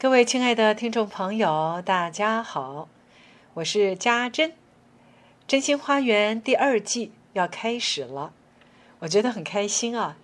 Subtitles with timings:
[0.00, 2.88] 各位亲爱的听众朋友，大家好，
[3.54, 4.52] 我是家珍。
[5.48, 8.32] 真心花园第二季要开始了，
[9.00, 10.16] 我觉得很开心啊！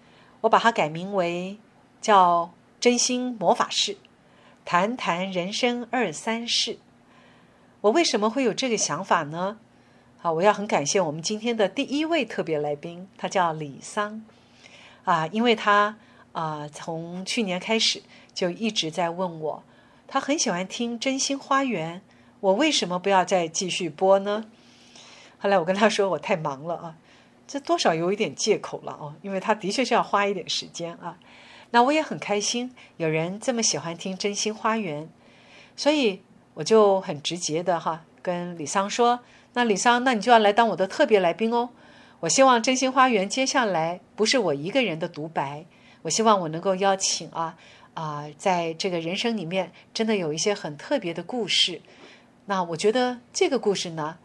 [0.42, 1.58] 我把它改名为
[2.00, 3.96] 叫“真心魔法室”，
[4.64, 6.79] 谈谈人生二三事。
[7.80, 9.59] 我为什么会有这个想法呢？
[10.22, 14.25] 啊，我要很感谢我们今天的第一位特别来宾，他叫李桑
[15.02, 15.96] 啊，因为他
[16.30, 18.04] 啊从去年开始。
[18.35, 19.62] 就一直在问我，
[20.09, 21.99] 他很喜欢听《真心花园》，
[22.41, 24.45] 我为什么不要再继续播呢？
[25.39, 26.96] 后来我跟他说我太忙了啊，
[27.46, 31.18] 这多少有一点借口了哦，因为他的确是要花一点时间啊。
[31.71, 35.05] 那我也很开心，有人这么喜欢听《真心花园》，
[35.77, 36.22] 所以
[36.55, 39.20] 我就很直接的哈跟李桑说
[39.55, 41.70] ：“那李桑，那你就要来当我的特别来宾哦。
[42.20, 45.66] 我希望《真心花园》接下来不是我一个人的独白，
[46.03, 47.56] 我希望我能够邀请啊。”
[47.94, 51.80] 啊，在这个人生里面，真的有一些很特别的故事。
[52.47, 54.19] 那我觉得这个故事呢，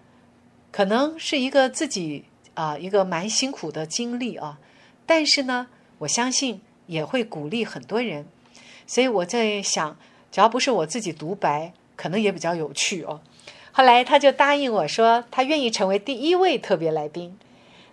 [0.72, 4.60] 可能是一个自己啊一个蛮辛苦的经历啊，
[5.06, 5.68] 但是呢，
[6.00, 8.26] 我相信也会鼓励很多人。
[8.88, 9.98] 所以我在想，
[10.32, 13.22] 只要不是我自己独白，可能也比较有趣哦。
[13.72, 17.38] 后来他就答应我说，他愿意成为第一位特别来宾。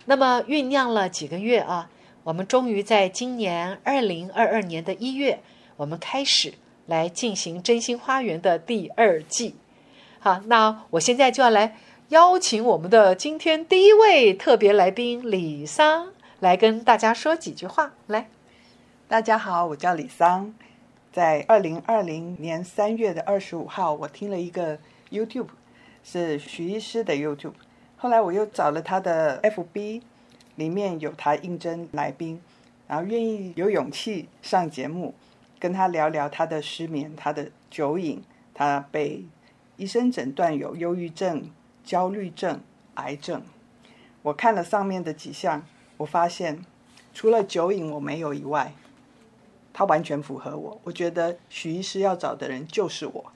[0.05, 1.89] 那么酝酿了几个月啊，
[2.23, 5.39] 我们终于在今年二零二二年的一月。
[5.77, 6.55] 我们开始
[6.87, 9.55] 来进行《真心花园》的第二季，
[10.19, 11.77] 好，那我现在就要来
[12.09, 17.93] 邀请我们的今天第一位特别来宾李桑来跟大家说几句话。
[18.07, 18.27] 来，
[19.07, 20.51] 大家好，我叫李桑，
[21.13, 24.79] 在二零二零年三月的二十五号，我听了一个
[25.11, 25.49] YouTube，
[26.03, 27.53] 是徐医师的 YouTube，
[27.97, 30.01] 后来我又找了他的 FB，
[30.55, 32.41] 里面有他应征来宾，
[32.87, 35.13] 然后愿意有勇气上节目。
[35.59, 39.25] 跟他聊聊他的失眠，他的酒瘾，他被
[39.75, 41.49] 医生诊断有忧郁症、
[41.83, 42.61] 焦虑症、
[42.95, 43.41] 癌症。
[44.21, 45.65] 我看了上面的几项，
[45.97, 46.63] 我发现
[47.13, 48.73] 除了酒瘾我没有以外，
[49.73, 50.81] 他完全符合我。
[50.83, 53.31] 我觉得许医师要找的人就是我。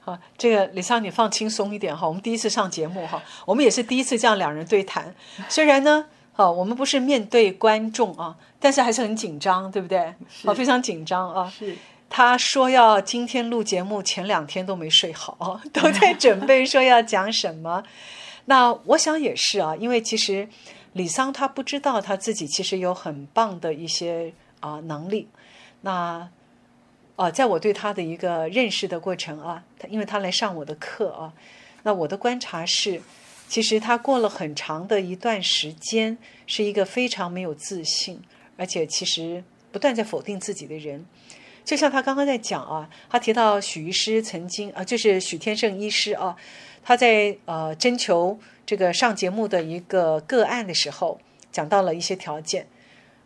[0.00, 2.06] 好，这个李桑，你放轻松一点哈。
[2.08, 5.14] 我们第一次上节目哈，我们也是第一次这样两人对谈。
[5.48, 6.06] 虽然呢。
[6.36, 10.12] 好，我们不是面对观众啊，但是还是很紧张，对不对？
[10.44, 11.48] 好，非常紧张啊。
[11.48, 11.76] 是。
[12.10, 17.84] 他说要今天录节目，前两天都没睡好， 都在准备说要讲什么。
[18.46, 20.48] 那我想也是啊，因为其实
[20.94, 25.28] 李桑他不知道他自己其实有很棒的一些啊能力。
[25.82, 26.28] 那
[27.14, 31.32] 啊，在我对他的一个认识的过程啊，他因为他来上我的课啊，
[31.84, 33.00] 那我的观察是。
[33.54, 38.20] 其实他过了很长的一段时间，是一个非常没有自信，
[38.56, 41.06] 而且其实不断在否定自己的人。
[41.64, 46.36] 就像他刚刚在讲啊，他提到许医师曾经啊，就是许天胜医师啊，
[46.82, 51.20] 他在呃征求这个上节目的一个个案的时候，
[51.52, 52.66] 讲到了一些条件。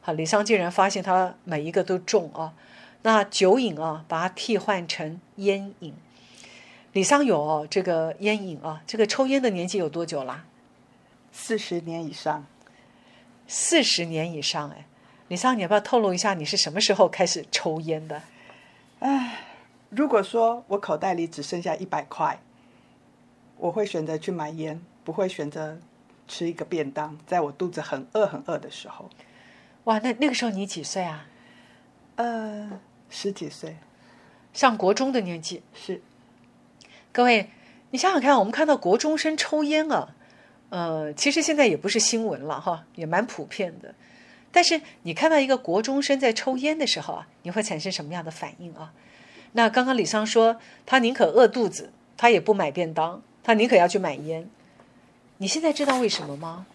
[0.03, 2.53] 好，李桑竟然发现他每一个都中啊，
[3.00, 5.95] 那酒瘾啊，把它替换成烟瘾。
[6.94, 10.47] 李桑有这个烟瘾啊，这个抽烟的年纪有多久啦？
[11.31, 12.47] 四十年以上。
[13.47, 14.87] 四十年以上哎，
[15.28, 18.22] 李桑，你要不要透露一下你是什么时候开始抽烟的？
[19.00, 19.44] 哎，
[19.91, 22.41] 如果说我口袋里只剩下一百块，
[23.56, 25.78] 我会选择去买烟，不会选择
[26.27, 29.09] 吃一个便当，在我肚子很饿很饿的时候。
[29.84, 31.27] 哇，那那个时候你几岁啊？
[32.16, 33.77] 呃，十几岁，
[34.53, 36.03] 上国中的年纪是。
[37.18, 37.50] 各位，
[37.90, 40.14] 你想想看，我们看到国中生抽烟啊，
[40.68, 43.92] 呃，其实现在也不是新闻了哈，也蛮普遍的。
[44.52, 48.92] 但是你看到一个国中生在抽烟的时候啊，你会产生什么样的反应啊？
[49.50, 54.48] 那刚刚李桑说，他宁可饿肚子，他也不买便当，他宁可要去买烟。
[55.38, 56.66] 你现在知道为什么吗？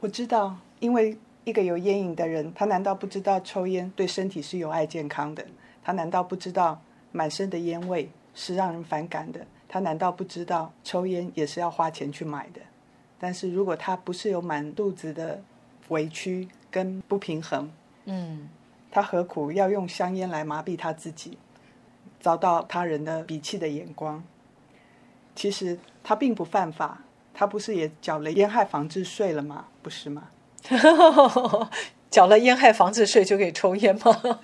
[0.00, 5.46] 我知道，因为一个有烟瘾的人，他难道不知道抽烟对身体是有害健康的？
[5.84, 6.82] 他难道不知道
[7.12, 8.10] 满身的烟味？
[8.36, 9.44] 是让人反感的。
[9.68, 12.60] 他难道不知道抽烟也是要花钱去买的？
[13.18, 15.42] 但是如果他不是有满肚子的
[15.88, 17.68] 委屈跟不平衡，
[18.04, 18.48] 嗯，
[18.90, 21.36] 他何苦要用香烟来麻痹他自己，
[22.20, 24.22] 遭到他人的鄙弃的眼光？
[25.34, 27.00] 其实他并不犯法，
[27.34, 29.66] 他不是也缴了烟害防治税了吗？
[29.82, 30.28] 不是吗？
[32.08, 34.40] 缴了烟害防治税就可以抽烟吗？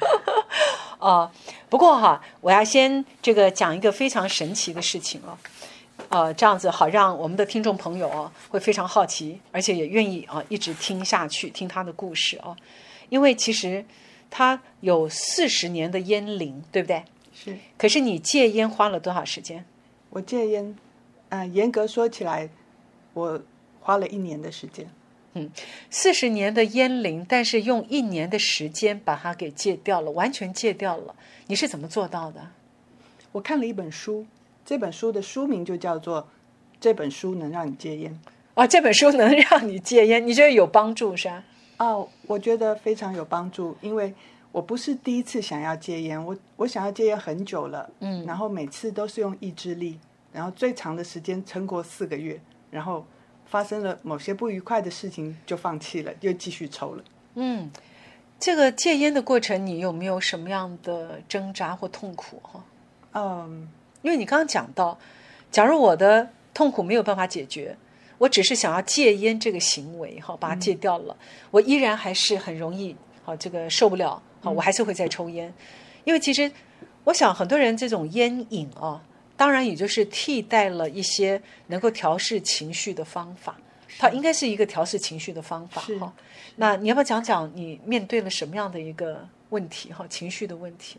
[1.02, 1.32] 啊，
[1.68, 5.36] 不过哈，我要先这个讲一个非常神奇的事情啊，
[6.08, 12.56] 呃，这样子好让我们的听众朋友哦会非常好奇，而且也愿意啊一直听下去听他的故事哦，
[13.08, 13.84] 因为其实
[14.30, 17.02] 他有四十年的烟龄，对不对？
[17.34, 19.64] 是可是你戒烟花了多少时间？
[20.10, 20.76] 我戒烟，
[21.30, 22.48] 啊、严格说起来，
[23.14, 23.40] 我
[23.80, 24.88] 花了一年的时间。
[25.90, 31.14] 四十年的烟龄，但是用一年的时间把它给戒掉了，完全戒掉了。
[31.46, 32.48] 你是怎么做到的？
[33.32, 34.26] 我看了一本书，
[34.64, 36.22] 这本书的书名就叫做
[36.80, 38.12] 《这本书能让你戒烟》。
[38.54, 41.42] 哦，这本书能让你戒烟，你觉得有帮助是吧？
[41.78, 44.12] 哦，我觉得非常有帮助，因为
[44.52, 49.98] 我不是第一次想要戒烟，我我想要戒烟很久了，嗯，然后每次都是用意志力，
[50.30, 52.38] 然后最长的时间撑过四个月，
[52.70, 53.04] 然后
[53.52, 57.04] 发生了某些不愉快的事情就放弃了，又继续抽了。
[57.34, 57.70] 嗯，
[58.40, 62.64] 这个戒烟的过程，你有没有什么样的挣扎或痛苦哈？
[63.12, 63.68] 嗯，
[64.00, 64.98] 因为你刚刚讲到，
[65.50, 67.76] 假如我的痛苦没有办法解决，
[68.16, 71.14] 我只是想要戒烟这个行为哈，把它戒掉了，
[71.50, 75.52] 我依然还是很容易好这个受不了好，我还是会再抽烟，
[76.04, 76.50] 因为其实
[77.04, 79.02] 我想很多人这种烟瘾啊，
[79.42, 83.56] 当然也就是替代了一些能够调试情绪的方法，
[83.98, 86.12] 它应该是一个调试情绪的方法是哈。
[86.54, 90.06] 那你要不要讲讲你面对了什么样的一个问题哈？
[90.06, 90.96] 情绪的问题？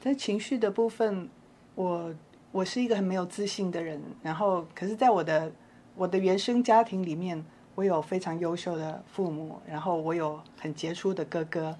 [0.00, 1.28] 在情绪的部分，
[1.74, 2.14] 我
[2.50, 5.52] 我是一个很没有自信的人，然后可是在我的
[5.94, 7.44] 我的原生家庭里面，
[7.74, 11.76] 我有非常优秀的父母，然后我有很杰出的哥哥，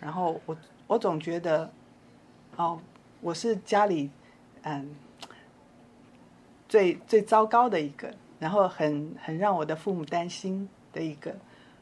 [0.00, 0.56] 然后我
[0.88, 1.70] 我总觉得，
[2.56, 2.80] 哦，
[3.20, 4.10] 我是家里
[4.62, 4.90] 嗯
[6.68, 11.34] 最最糟糕的一个，然后很很让我的父母担心的一个，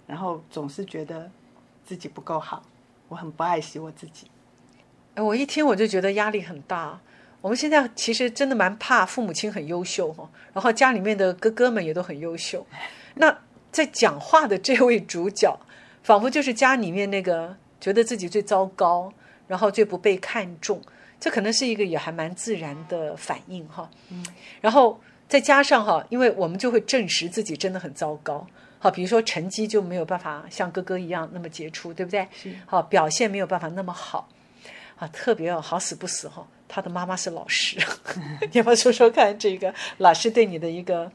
[0.07, 1.31] 然后总是觉得
[1.85, 2.63] 自己不够好，
[3.09, 4.31] 我很不爱惜我自己。
[5.15, 7.01] 哎，我一听我就觉得压力很大。
[7.41, 12.67] 我们现在其实真的蛮怕父母亲很优秀哈，然后家里面的哥哥们也都很优秀。
[13.17, 13.39] 那
[13.71, 15.59] 在讲话的这位主角，
[16.03, 19.13] 仿佛就是家里面那个觉得自己最糟糕，
[19.47, 20.81] 然后最不被看重。
[21.19, 23.89] 这可能是一个也还蛮自然的反应哈。
[24.11, 24.25] 嗯。
[24.61, 28.47] 然后再加上哈，因为我们就会证实自己真的很糟糕。
[28.79, 32.29] 好，比如说成绩就没有办法像哥哥一样那么杰出，对不对？
[32.33, 32.55] 是。
[32.67, 34.29] 好，表现没有办法那么好。
[34.97, 37.77] 啊，特别哦，好死不死哈、他的妈妈是老师，
[38.53, 41.11] 你要不要说说看这个老师对你的一个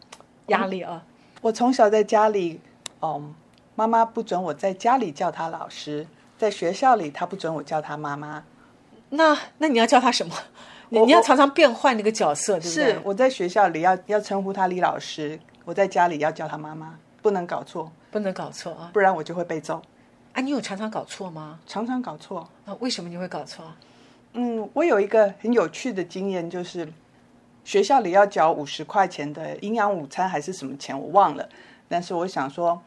[0.47, 1.01] 压力啊？
[1.41, 2.59] 我从小在家里，
[3.01, 3.33] 嗯，
[3.75, 6.05] 妈妈不准我在家里叫她老师，
[6.37, 8.43] 在学校里她不准我叫她妈妈。
[9.09, 10.35] 那那你要叫他什么？
[10.89, 12.93] 你你要常常变换那个角色，对不对？
[12.93, 18.89] 是我在学校里要要称呼他李老师，我在家里要叫他妈妈，不能搞错，不能搞错啊！
[18.91, 19.81] 不然我就会被揍。
[20.33, 21.59] 啊，你有常常搞错吗？
[21.67, 22.49] 常常搞错。
[22.65, 23.65] 啊，为什么你会搞错？
[24.33, 26.91] 嗯，我有一个很有趣的经验，就是
[27.63, 31.47] 学校里要缴五十块钱的营养午餐还是什么钱，我忘了。
[31.87, 32.81] 但是我想说，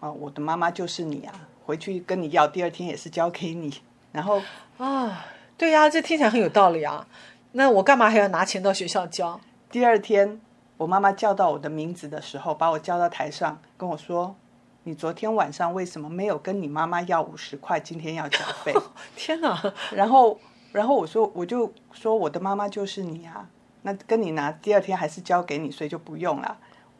[0.00, 3.74] 啊，我的妈妈就是你啊，回去跟你要，第二天也是交给你。
[4.12, 4.40] 然后
[4.78, 5.26] 啊，
[5.56, 7.06] 对呀、这听起来很有道理啊。
[7.52, 9.40] 那我干嘛还要拿钱到学校交？
[9.70, 10.40] 第二天，
[10.76, 14.36] 我妈妈叫到我的名字的时候，把我叫到台上，跟我说
[14.84, 17.78] ：“你昨天晚上为什么没有跟你妈妈要五十块？
[17.78, 18.72] 今天要缴费。
[19.16, 19.72] ”天哪！
[19.92, 20.38] 然后，
[20.72, 23.48] 然后我说，我就说我的妈妈就是你啊，
[23.82, 26.58] 那跟你拿，第二天还是交给你，所以就不用了。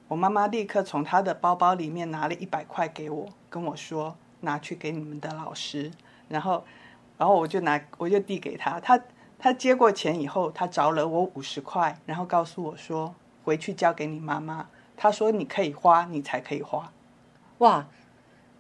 [0.09, 5.91] 我妈妈立刻从她的包包里面拿了一百块给我，跟我说拿去给你们的老师。
[6.29, 6.65] 然后，
[7.23, 9.01] 然后我就拿，我就递给他，他
[9.39, 13.15] 他接过钱以后，他找了我五十块，然后告诉我说
[13.45, 14.69] 回去交给你妈妈。
[14.97, 16.93] 他说你可以花，你才可以花。
[17.59, 17.87] 哇，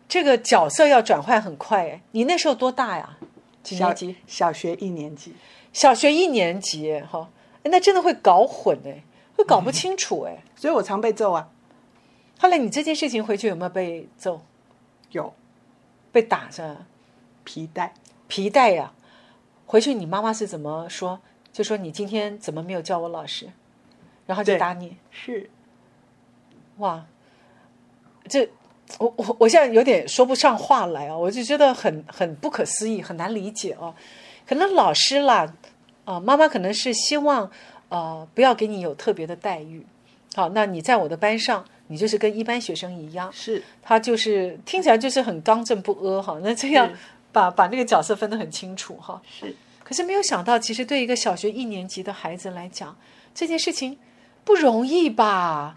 [0.07, 2.03] 这个角色要转换很快哎。
[2.13, 3.19] 你那时候多大呀？
[3.65, 4.17] 几小年级？
[4.29, 5.35] 小学一年级。
[5.73, 7.03] 小学一年级
[7.65, 9.03] 那真的会搞混哎，
[9.37, 10.45] 会搞不清楚哎。
[10.55, 11.49] 所以我常被揍啊，
[12.39, 14.41] 后来你这件事情回去有没有被揍、
[15.11, 15.35] 有
[16.13, 16.87] 被打着
[17.43, 17.93] 皮带。
[18.33, 18.91] 皮带呀、
[19.67, 21.21] 回去你妈妈是怎么说？
[21.53, 23.47] 就说你今天怎么没有叫我老师，
[24.25, 24.97] 然后就打你。
[25.11, 25.51] 是
[26.79, 27.05] 哇，
[28.27, 28.49] 这
[28.99, 33.95] 我我我现在有点说不上话来啊，我就觉得很很不可思议，很难理解啊。
[34.47, 35.55] 可能老师啦，
[36.07, 37.51] 啊、妈妈可能是希望
[37.91, 39.85] 呃不要给你有特别的待遇。
[40.35, 46.41] 好，那你在我的班上，你就是跟一般学生一样，是他就是听起来就是很刚正不阿哈。
[46.43, 46.95] 那这样是
[47.33, 49.21] 把把那个角色分得很清楚哈。
[49.27, 49.57] 是。
[49.83, 52.97] 可是没有想到，其实对一个小学一年级的孩子来讲，
[53.35, 53.99] 这件事情
[54.45, 55.77] 不容易吧？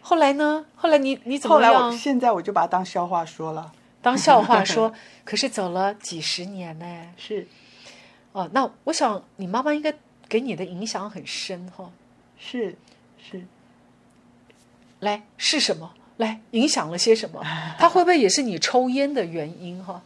[0.00, 0.66] 后来呢？
[0.76, 3.72] 后来你你怎后来我么样现在我就把它当笑话说了。
[4.02, 4.92] 当笑话说？
[5.24, 6.86] 可是走了几十年呢？
[7.16, 7.46] 是
[8.32, 9.94] 哦，那我想你妈妈应该
[10.28, 11.90] 给你的影响很深哈、
[12.38, 12.76] 是
[13.18, 13.46] 是，
[15.00, 15.94] 来是什么？
[16.16, 17.40] 来影响了些什么？
[17.78, 20.02] 他会不会也是你抽烟的原因哈、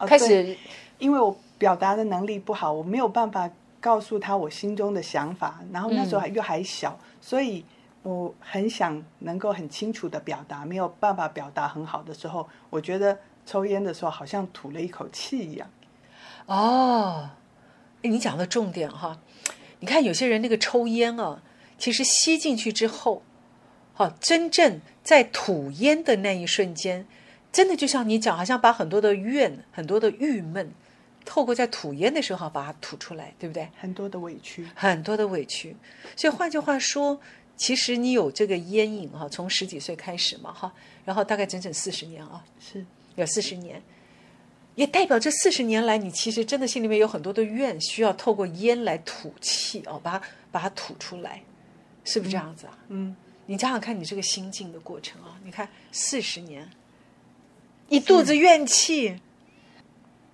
[0.00, 0.56] 啊开始
[0.98, 7.64] 因为我表达的能力不好，我没有办法告诉他我心中的想法，然后那时候又还小，所以
[8.02, 15.68] 我很想能够很清楚的表达，没有办法表达很好的时候，我觉得抽烟的时候好像吐了一口气一样。
[16.46, 17.30] 哦，
[18.02, 19.18] 你讲的重点哈，
[19.80, 21.42] 你看有些人那个抽烟啊，
[21.78, 23.22] 其实吸进去之后，
[23.94, 27.06] 好，真正在吐烟的那一瞬间，
[27.52, 30.72] 真的就像你讲，好像把很多的怨、很多的郁闷，
[31.24, 33.68] 透过在吐烟的时候把它吐出来，对不对？
[33.78, 35.74] 很多的委屈，很多的委屈。
[36.16, 37.20] 所以换句话说，
[37.56, 40.72] 其实你有这个烟瘾哈，从十几岁开始嘛哈，
[41.04, 42.84] 然后大概整整四十年啊，是
[43.16, 43.82] 有四十年。
[44.76, 51.42] 也代表这四十年来，你其实真的心里面有很多的怨，需要透过烟来吐气哦，把它把它吐出来，
[52.04, 52.78] 是不是这样子啊？
[52.88, 53.14] 嗯，
[53.44, 56.66] 你想想看，你这个心境的过程啊，你看四十年，
[57.90, 59.16] 一肚子怨气。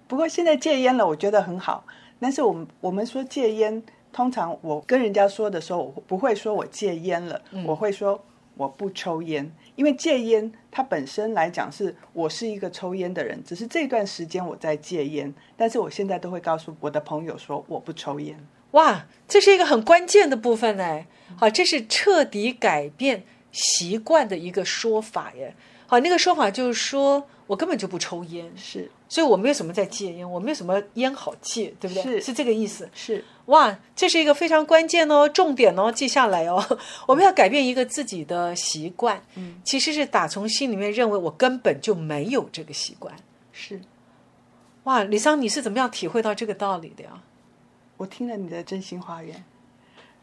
[0.07, 1.85] 不过现在戒烟了，我觉得很好。
[2.21, 3.83] 但是我们我们说戒烟，
[4.13, 8.23] 通常我跟人家说的时候，我不会说我戒烟了，我会说
[8.57, 9.51] 我不抽烟。
[9.75, 18.39] 因为戒烟，它本身来讲是我是一个抽烟的人，只是这段时间我在戒烟，但是我现在都会告诉我的朋友说我不抽烟。
[18.73, 25.55] 哇，这是一个很关键的部分哎，好，这是彻底改变习惯的一个说法耶。
[25.87, 32.03] 好，那个说法就是说我根本就不抽烟，是，所以我没有什么在戒烟，我没有什么烟好戒，对不对？
[32.03, 32.89] 是是这个意思。
[32.95, 36.79] 是哇，这是一个非常关键哦，重点哦，记下来哦。
[37.07, 43.15] 我们要改变一个自己的习惯，嗯，其实是打从心里面认为我根本就没有这个习惯。
[43.53, 43.81] 是。
[44.85, 47.11] 哇，李桑，你是怎么样体会到这个道理的呀？
[47.97, 49.43] 我听了你的真心花园，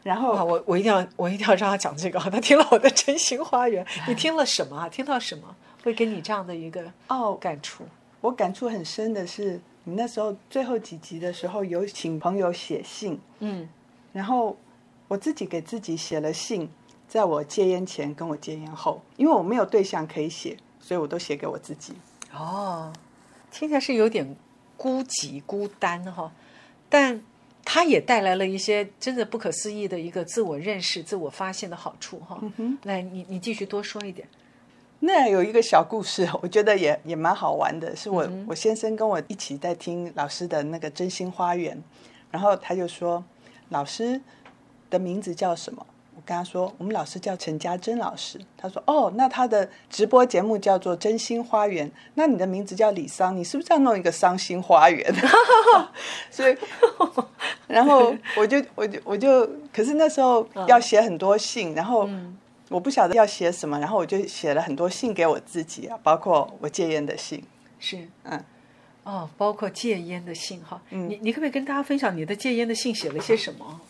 [0.04, 4.88] 然后，我我一定要我一定要让他讲这个，他听了我的真心花园，你听了什么啊？
[4.88, 7.84] 听到什么会给你这样的一个哦感触？
[8.22, 13.68] 我感触很深的是，你那时候最后几集的时候有请朋友写信，嗯
[14.14, 14.56] 然后
[15.08, 16.70] 我自己给自己写了信，
[17.06, 21.92] 在我戒烟前跟我戒烟后，因为我没有对象可以写，所以我都写给我自己。
[22.32, 22.90] 哦，
[23.50, 24.34] 听起来是有点
[24.78, 26.32] 孤寂孤单哈，
[26.88, 27.22] 但
[27.62, 32.40] 它也带来了一些真的不可思议的一个自我认识、自我发现的好处哈。
[32.56, 34.26] 哼来，你你继续多说一点。
[35.00, 41.76] 那有一个小故事， 我觉得也也蛮好玩的，是我、我先生跟我一起在听老师的那个真心花园，
[42.30, 43.22] 然后他就说
[43.68, 44.20] 老师
[44.88, 45.84] 的名字叫什么？
[46.16, 48.40] 我跟他说我们老师叫陈家珍老师。
[48.56, 55.14] 他说哦，那他的直播节目叫做真心花园，那你的名字叫李桑，你是不是要弄一个伤心花园？
[56.30, 56.56] 所以，
[57.66, 62.08] 然后我就我就我就，可是那时候要写很多信，然后。
[62.74, 67.40] 我不晓得要写什么，然后我就写了很多信给我自己啊，包括我戒烟的信。
[67.78, 68.44] 是，嗯，
[69.04, 70.82] 哦，包括戒烟的信哈。
[70.90, 73.80] 嗯你你可不可以跟大家分享你的戒烟的信写了些什么？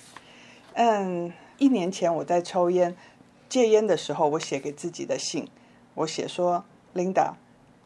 [0.74, 2.94] 嗯，一年前我在抽烟
[3.48, 5.48] 戒烟的时候，我写给自己的信，
[5.94, 6.62] 我写说
[6.94, 7.32] ：“Linda，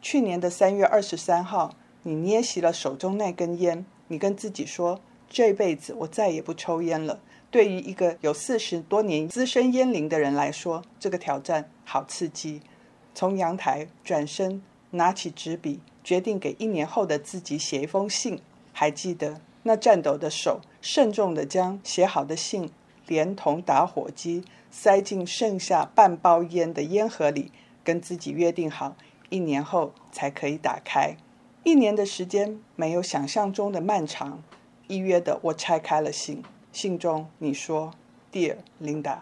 [0.01, 12.61] 去年的三月二十三号，你捏熄了手中那根烟，你跟自己说，这辈子我再也不抽烟了。”对于一个有四十多年资深烟龄的人来说，这个挑战好刺激。
[13.15, 18.39] 从阳台转身，拿起纸笔，决定给一年后的自己写一封信。
[18.71, 22.69] 还记得那颤抖的手，慎重地将写好的信
[23.07, 27.51] 连同打火机塞进剩下半包烟的烟盒里，
[27.83, 28.95] 跟自己约定好，
[29.29, 31.17] 一年后才可以打开。
[31.63, 34.43] 一年的时间没有想象中的漫长。
[34.87, 36.43] 一约的，我拆开了信。
[36.71, 37.91] 信中你说
[38.31, 39.17] ：“Dear Linda，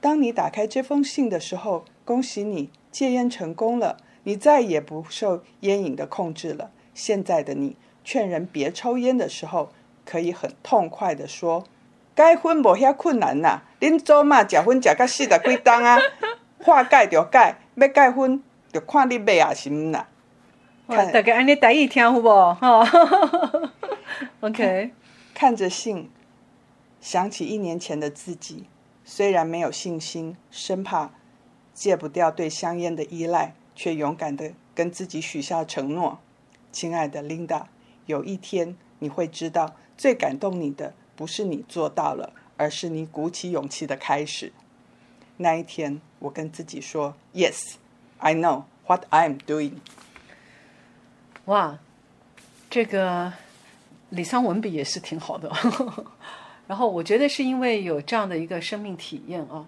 [0.00, 6.70] 当你打开这封信的时候，恭喜你戒烟成功了，你再也不受烟瘾的控制了。
[6.94, 9.70] 现在的你劝人别抽烟的时候，
[10.04, 11.64] 可以很痛快的说：
[12.14, 15.98] 改婚无遐困难呐，恁祖妈食薰食到四十几档啊，
[16.64, 18.42] 话改就改，要改婚
[18.72, 20.08] 就看你买啊是唔啦。
[20.88, 22.54] 看大家安尼大意听好不好？
[22.54, 23.72] 哈，
[24.40, 24.92] OK，
[25.34, 26.08] 看着信。”
[27.00, 28.64] 想起一年前的自己，
[29.04, 31.10] 虽然没有信心，生怕
[31.72, 36.18] 戒不掉对香烟的依赖，却勇敢的跟自己许下承诺
[36.72, 37.66] ：“亲爱的 Linda，
[38.06, 44.52] 有一天你会知道，最感动你的不是你做到了，而是你鼓起勇气的开始。”
[45.40, 47.76] 那一天，我跟自己说：“Yes,
[48.18, 49.74] I know what I'm doing。”
[51.46, 51.78] 哇，
[52.68, 53.32] 这个
[54.10, 55.48] 李桑文笔也是挺好的。
[56.68, 59.66] 然后我觉得是因为有这样的一个生命体验啊，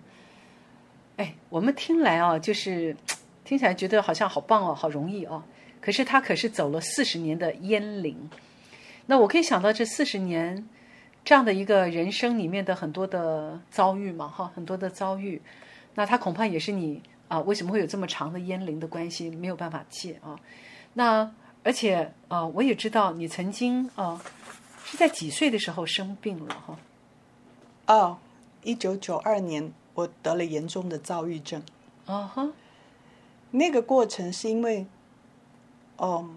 [1.16, 2.94] 哎，我们听来啊，就是
[3.42, 5.42] 听起来觉得好像好棒哦，好容易哦。
[5.80, 8.30] 可是他可是走了四十年的烟龄，
[9.06, 10.68] 那我可以想到这四十年
[11.24, 15.40] 这样的一个人生里面的很多的遭遇嘛，哈，很多的遭遇，
[15.94, 20.38] 那他恐怕也是你啊，为什么会有这么长的烟龄的关系没有办法戒啊？
[20.92, 24.22] 那而且啊，我也知道你曾经啊
[24.84, 26.78] 是在几岁的时候生病了哈？
[27.90, 28.18] 哦，
[28.62, 31.60] 一九九二年我得了严重的躁郁症。
[32.06, 32.52] 啊哈，
[33.50, 34.86] 那个过程是因为，
[35.98, 36.32] 嗯，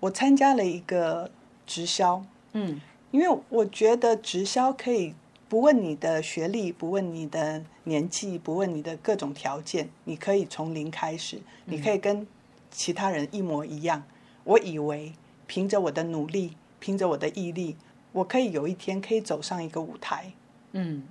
[0.00, 1.30] 我参加了一个
[1.64, 2.24] 直销，
[2.54, 2.80] 嗯
[3.12, 5.14] 因为我觉得直销可以
[5.48, 12.26] 不问你的学历，不问你的年纪，不问你的各种条件，你可以从零开始，你可以跟
[12.72, 14.02] 其他人一模一样。
[14.42, 15.12] 我以为
[15.46, 17.76] 凭着我的努力，凭着我的毅力，
[18.10, 20.32] 我可以有一天可以走上一个舞台。
[20.72, 21.02] 嗯。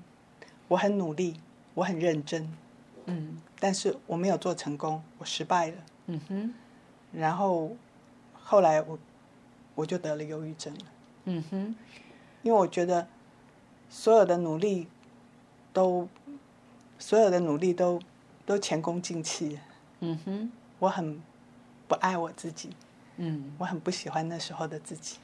[0.67, 1.39] 我很努力，
[1.73, 2.51] 我很认真，
[3.05, 3.41] 嗯。
[3.59, 5.77] 但是我没有做成功，我失败了。
[6.07, 6.53] 嗯哼。
[7.11, 7.75] 然后
[8.33, 8.97] 后来我
[9.75, 10.85] 我就得了忧郁症了，
[11.25, 11.75] 嗯哼。
[12.41, 13.07] 因为我觉得
[13.89, 14.87] 所有的努力
[15.73, 16.07] 都
[16.97, 17.99] 所有的努力都
[18.45, 19.59] 都前功尽弃，
[19.99, 20.51] 嗯哼。
[20.79, 21.21] 我很
[21.87, 22.69] 不爱我自己，
[23.17, 25.17] 嗯，我很不喜欢那时候的自己。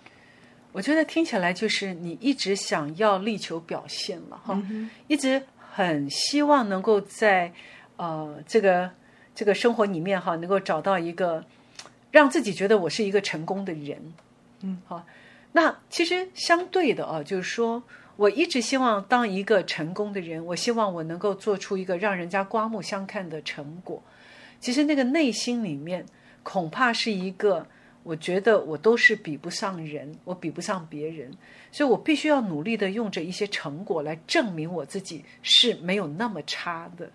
[0.72, 4.62] 我觉得听起来就是你一直想要力求表现了哈，
[5.08, 7.52] 一直很希望能够在
[7.96, 8.90] 呃这个
[9.34, 11.44] 这个生活里面哈，能够找到一个
[12.12, 14.14] 让自己觉得我是一个成功的人，
[14.62, 15.04] 嗯，好。
[15.54, 17.82] 那其实相对的啊，就是说
[18.16, 24.04] 我一直希望当一个成功的人，我希望我能够做出一个让人家刮目相看的成果。
[24.60, 26.06] 其实那个内心里面
[26.44, 27.66] 恐怕是一个，
[28.08, 31.30] 我觉得我都是比不上人，我比不上别人，
[31.74, 37.12] 所以我必须要努力的用着一些成果来证明我自己是没有那么差的。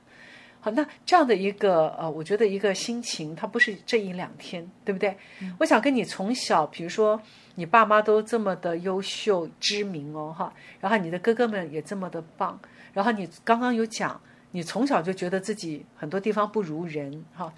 [0.61, 5.17] 好，那这样的一个呃，我觉得一个心情，它不是这一两天，对不对？
[5.59, 7.21] 我想跟你从小，比如说
[7.55, 12.61] 你爸妈都这么的优秀知名哦，哈，然后你的哥哥们也这么的棒，
[12.93, 14.21] 然后你刚刚有讲，
[14.51, 17.53] 你从小就觉得自己很多地方不如人，哈，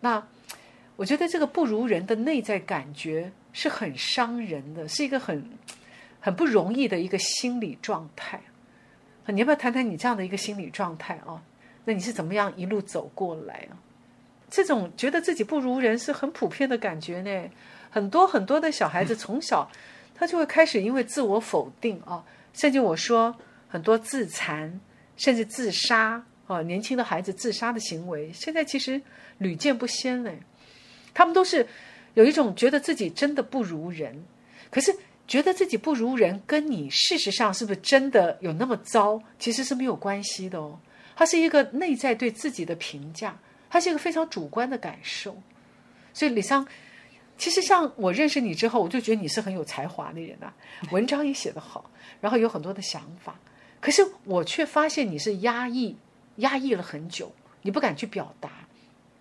[0.00, 0.24] 那
[0.96, 5.48] 我觉得这个不如人的内在感觉是很伤人的，是一个很
[6.20, 8.40] 很不容易的一个心理状态。
[9.26, 11.42] 你要不要谈谈你这样的一个心理状态啊？
[11.84, 13.76] 那你是怎么样一路走过来啊？
[14.48, 17.50] 这种觉得自己不如人是很普遍的感觉呢。
[17.90, 19.70] 很多很多的小孩子 从小
[20.14, 23.34] 他就会开始因为自我否定啊，甚至我说
[23.68, 24.80] 很多自残，
[25.16, 29.02] 甚至自杀啊，年轻的孩子自杀的行为，现在其实
[29.38, 30.30] 屡见不鲜呢。
[31.16, 31.66] 他们都是
[32.12, 34.22] 有一种觉得自己真的不如人，
[34.70, 34.94] 可是
[35.26, 40.78] 觉得自己不如人，跟你事实上是不是真的有那么糟，其实是没有关系的哦。
[41.16, 43.34] 它是一个内在对自己的评价，
[43.70, 45.34] 它是一个非常主观的感受。
[46.12, 46.68] 所以李桑，
[47.38, 50.52] 其实像我认识你之后，我就觉得你是很有才华的人啊，
[50.90, 53.40] 文章也写得好，然后有很多的想法。
[53.80, 55.96] 可是我却发现你是压抑，
[56.36, 58.65] 压抑了很久，你不敢去表达，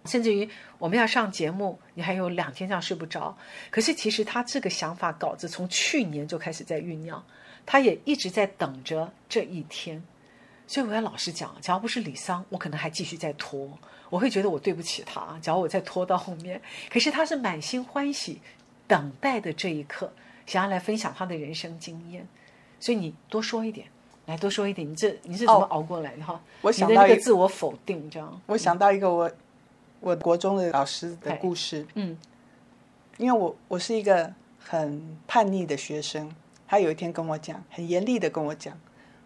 [0.06, 3.38] 甚至于我们要上节目，你还有两天这样睡不着。
[3.70, 7.24] 可是其实他这个想法稿子从去年就开始在酝酿，
[7.66, 10.04] 他也一直在等着这一天。
[10.68, 13.70] 所以我要老实讲，只要不是李桑，我可能还继续在拖，
[14.10, 15.38] 我会觉得我对不起他。
[15.40, 18.42] 只要我再拖到后面，可是他是满心欢喜，
[18.88, 20.12] 等待的这一刻，
[20.48, 22.28] 想要来分享他的人生经验。
[22.80, 23.86] 所以你多说一点，
[24.26, 26.42] 来多说一点，你这你是怎么熬过来的哈？
[26.62, 28.42] 我想你到一个自我否定，这样。
[28.48, 29.32] 我想到一个我
[30.06, 32.16] 我国中的老师的故事，嗯
[33.18, 36.32] 因为我我是一个很叛逆的学生，
[36.68, 38.78] 他有一天跟我讲，很严厉的跟我讲，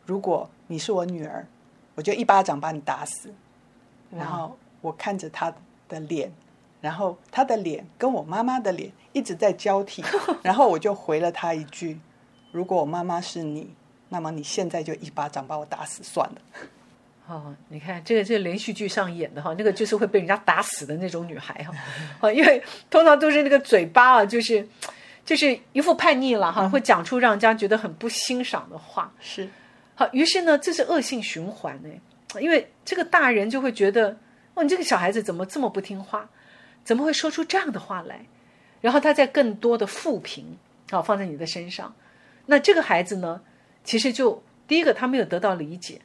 [0.05, 1.45] 如果你是我女儿，
[1.95, 3.33] 我就一巴掌把你打死。
[4.09, 5.53] 然后我看着他
[5.89, 6.31] 的脸，
[6.79, 10.01] 然后他的脸跟我妈妈的脸一直在交替，
[10.41, 11.99] 然后我就回了他一句：
[12.53, 13.75] 如果我妈妈是你，
[14.07, 16.41] 那么你现在就一巴掌把我打死算了。
[17.29, 21.71] 哦，你看这个这个连续剧上演的哈，那个就是会被人家打死的那种女孩哈，
[22.27, 24.67] 啊，因为通常都是那个嘴巴啊，就是
[25.23, 29.13] 就是一副叛逆了哈，会讲出让人家觉得很不欣赏的话。
[29.19, 29.47] 是，
[29.93, 31.89] 好，于是呢，这是恶性循环呢，
[32.41, 34.17] 因为这个大人就会觉得，
[34.55, 36.27] 哦，你这个小孩子怎么这么不听话，
[36.83, 38.25] 怎么会说出这样的话来？
[38.81, 40.57] 然后他再更多的负评
[40.89, 41.93] 啊放在你的身上，
[42.47, 43.39] 那这个孩子呢，
[43.83, 46.01] 其实就第一个他没有得到理解，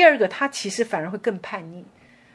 [0.00, 1.84] 第二个他其实反而会更叛逆。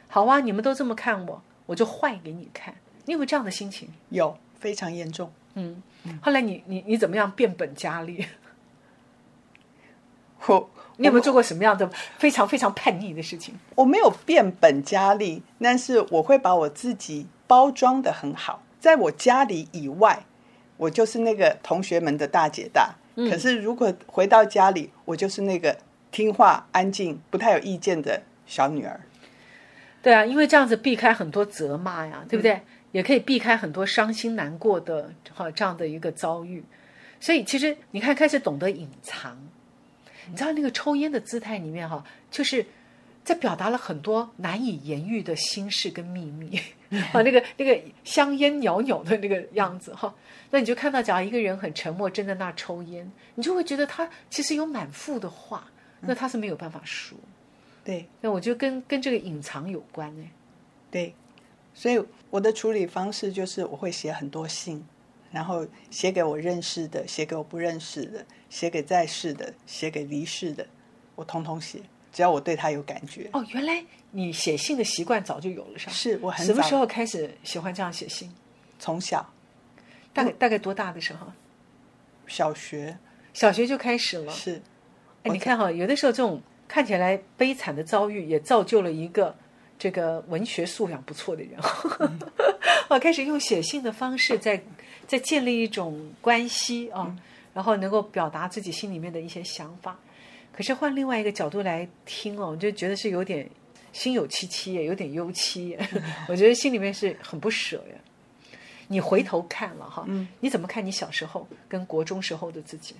[0.06, 2.72] 好啊，你们都这么看我，我就坏给你看。
[3.06, 3.88] 你有没有这样的心情？
[4.10, 5.32] 有非常严重。
[5.54, 5.82] 嗯，
[6.22, 8.24] 后来你你你怎么样变本加厉？
[10.46, 13.56] 我你有没有做过什么样的非常非常叛逆的事情？
[13.74, 20.24] 我没有变本加厉，但是我会把我自己包装的很好，在我家里以外，
[20.76, 22.94] 我就是那个同学们的大姐大。
[23.16, 25.76] 可是如果回到家里，我就是那个
[26.16, 28.98] 听话、安静、不太有意见的小女儿。
[30.00, 32.58] 对啊，因为这样子避开很多责骂呀，对不对？
[32.92, 36.64] 也可以避开很多伤心难过的哈这样的一个遭遇。
[37.20, 39.36] 所以其实你看，开始懂得隐藏，
[40.30, 42.64] 你知道那个抽烟的姿态里面哈，就是
[43.22, 46.58] 在表达了很多难以言喻的心事跟秘密
[47.12, 50.14] 啊，那个那个香烟袅袅的那个样子哈。
[50.50, 55.70] 那你就看到，假如一个人很沉默，正在那抽烟，你就会觉得他其实有满腹的话，
[56.06, 57.16] 那他是没有办法说。
[57.84, 60.24] 对，那我觉得跟跟这个隐藏有关呢。
[60.90, 61.14] 对，
[61.74, 64.84] 所以我的处理方式就是我会写很多信，
[65.30, 70.66] 然后写给我认识的，写给我不认识的，写给在世的，写给离世的，
[71.14, 71.80] 我通通写，
[72.12, 73.28] 只要我对他有感觉。
[73.32, 75.92] 哦，原来你写信的习惯早就有了，是吧？
[75.92, 78.32] 是我很什么时候开始喜欢这样写信？
[78.78, 79.32] 从小，
[80.12, 81.26] 大概大概多大的时候？
[82.26, 82.98] 小学，
[83.32, 84.32] 小学就开始了。
[84.32, 84.60] 是，
[85.26, 86.40] 哎，你看哈，有的时候这种。
[86.68, 89.32] 看起来悲惨的遭遇，也造就了一个
[89.78, 91.52] 这个文学素养不错的人。
[92.88, 94.60] 我 开始用写信的方式，在
[95.06, 97.16] 在建立一种关系啊，
[97.54, 99.96] 然后能够表达自己心里面的一些想法。
[100.50, 103.48] 可是换另外一个角度来听哦，我就觉得是有点
[103.92, 105.78] 心有戚戚，也有点忧戚。
[106.28, 107.94] 我觉得心里面是很不舍呀。
[108.88, 110.04] 你回头看了哈，
[110.40, 112.96] 你怎么看你小时候跟国中时候的自己？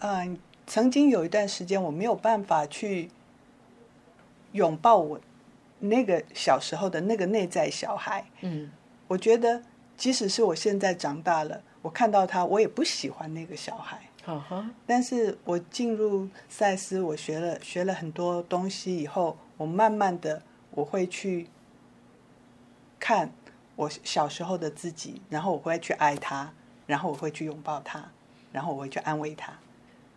[0.00, 0.36] 嗯。
[0.66, 3.10] 曾经有一段时间，我没有办法去
[4.52, 5.20] 拥抱我
[5.78, 8.24] 那个小时候的那个内在小孩。
[8.40, 8.70] 嗯，
[9.06, 9.62] 我觉得
[9.96, 14.00] 即使是我现在长大了，我看到他，我也不喜欢那个小孩。
[14.86, 21.46] 但是我进入赛斯，我学了学了很多东西以后，我慢慢的我会去
[22.98, 23.30] 看
[23.76, 26.50] 我小时候的自己，然后我会去爱他，
[26.86, 28.10] 然后我会去拥抱他，
[28.50, 29.52] 然后我会去安慰他。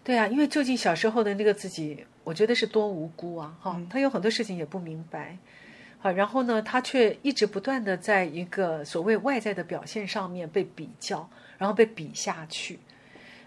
[0.08, 3.54] 对啊，因为究竟小时候的那个自己，我觉得是多无辜啊！
[3.60, 5.38] 哈，他有很多事情也不明白，
[6.00, 12.80] 好，然后呢，他却一直不断的在一个所谓外在的表现上面被比较，然后被比下去，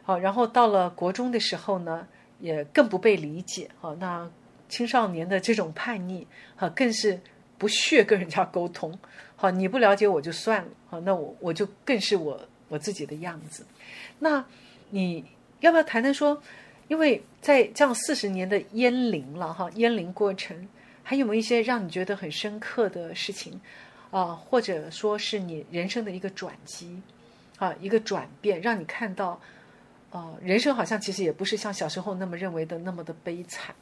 [0.03, 2.07] 好，然后到了国中的时候呢，
[2.41, 4.31] 也更不被理解，好，那
[4.69, 7.19] 青少年的这种叛逆，哈，更是
[7.57, 8.99] 不屑跟人家沟通，
[9.35, 13.65] 好，你不了解我就算了，好，那我我就更是我我自己的样子，
[14.19, 14.45] 那
[14.91, 15.25] 你。
[15.61, 16.43] 要不要谈谈说，
[16.89, 20.69] 因为在这样四十年的烟龄了哈，烟龄过程，
[21.03, 23.61] 还有没有一些让你觉得很深刻的事情
[24.11, 24.27] 啊？
[24.35, 27.01] 或者说是你人生的一个转机
[27.59, 29.41] 啊，一个转变，让你看到，
[30.11, 33.75] 呃，人生好像其实也不是像小时候那么认为的那么的悲惨。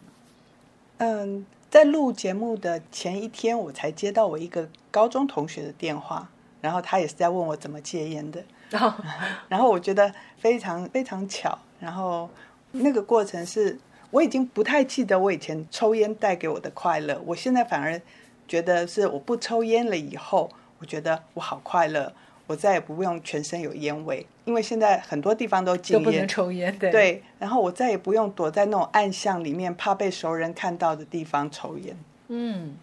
[0.99, 6.29] 嗯，在录节目的前一天，我才接到我一个高中同学的电话，
[6.61, 9.05] 然后他也是在问我怎么戒烟的，然后，
[9.49, 11.57] 然后我觉得非常非常巧。
[11.81, 12.29] 然后
[12.73, 13.79] 那个过程是，
[14.11, 17.21] 我已经不太记得我以前抽烟带给我的快乐。
[17.25, 18.01] 我现在反而
[18.47, 22.13] 觉得是我不抽烟了以后，我觉得我好快乐，
[22.47, 26.79] 我再也不用全身有烟味，因为现在很多地方都禁烟，都不能抽烟。
[26.79, 26.91] 对。
[26.91, 27.23] 对。
[27.39, 31.97] 然后我再也不用躲在那种暗巷里面，怕被熟人看到的地方抽烟。
[32.29, 32.77] 嗯。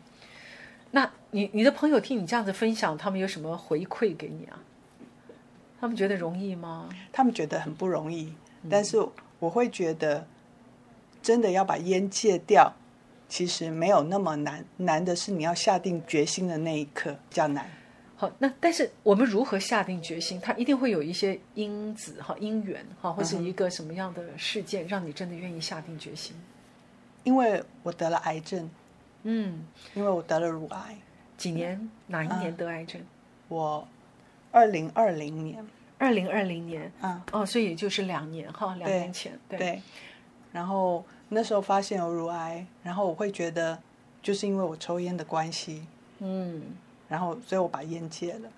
[0.92, 4.58] 那你你的朋友听你这样子分享，他们有什么回馈给你啊？
[5.82, 6.88] 他们觉得容易吗？
[7.12, 8.34] 他们觉得很不容易。
[8.70, 8.98] 但是
[9.40, 10.26] 我会觉得，
[11.22, 12.74] 真的要把烟戒掉，
[13.28, 14.64] 其实没有那么难。
[14.78, 17.70] 难的是你要下定决心的那一刻比较难。
[18.18, 20.40] 好，那但是我们如何下定决心？
[20.40, 26.34] 它一定会有一些因子哈，因缘哈，或是一个什么样的事件，让你真的愿意下定决心？
[27.24, 28.70] 因为我得了癌症。
[29.24, 29.66] 嗯。
[29.96, 30.98] 因为我得了乳癌。
[31.38, 31.90] 几年？
[32.08, 33.02] 哪一年得癌症？
[33.50, 33.86] 我
[34.52, 35.68] 二零二零年。
[35.98, 39.82] 二零二零年，嗯，哦，所以也就是两年哈，两年前，对。
[40.52, 43.78] 然后那时候发现有乳癌，然后我会觉得，
[44.22, 45.86] 就是因为我抽烟的关系，
[46.20, 46.62] 嗯，
[47.08, 48.50] 然后所以我把烟戒了。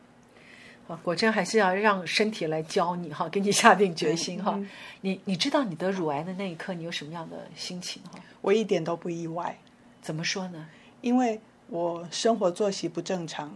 [0.88, 4.60] 啊，果真还是要让身体来教你哈，给你下定决心哈。
[5.02, 8.20] 你你知道你得乳癌的那一刻，你有什么样的心情哈？
[8.42, 9.58] 我一点都不意外。
[10.02, 10.68] 怎么说呢？
[11.02, 13.52] 因为我生活作息不正常，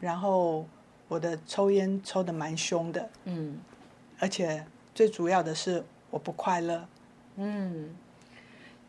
[0.00, 0.66] 然后。
[1.08, 3.58] 我的抽烟抽的蛮凶的，嗯，
[4.18, 6.84] 而且最主要的是我不快乐，
[7.36, 7.94] 嗯，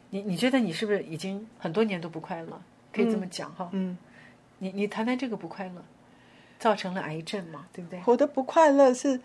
[0.09, 2.59] 你你觉得你是不是已经很多年都不快乐？
[2.91, 3.95] 可以这么讲哈，嗯，
[4.57, 5.83] 你你谈谈这个不快乐，
[6.57, 8.01] 造成了癌症嘛，对不对？
[8.07, 9.21] 我的不快乐是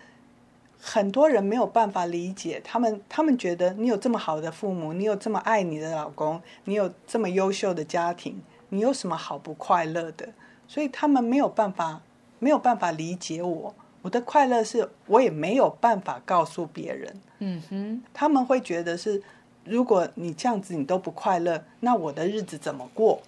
[0.79, 10.29] 很多人没有办法理解，他们他们觉得你有这么好的父母，你有这么爱你的老公，你有这么优秀的家庭，你有什么好不快乐的？
[10.69, 12.03] 所以他们没有办法。
[12.43, 19.23] 没有办法理解我我的快乐是我也没有办法告诉别人，嗯哼，他们会觉得是，
[19.65, 23.23] 如果你这样子你都不快乐，那我的日子怎么过？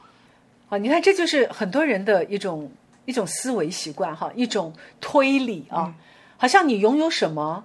[0.69, 2.69] 啊，你看这就是很多人的一种
[3.05, 5.95] 一种思维习惯哈，一种推理啊，
[6.37, 7.65] 好像你拥有什么，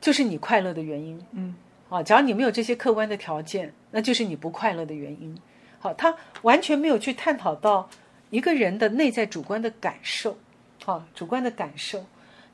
[0.00, 1.22] 就是你快乐的原因。
[1.32, 1.54] 嗯，
[1.90, 5.36] 啊，假如你没有这些客观的条件，那就是你不快乐的原因。
[5.78, 7.86] 好，他完全没有去探讨到
[8.30, 10.38] 一个人的内在主观的感受，
[10.84, 12.04] 好，主观的感受，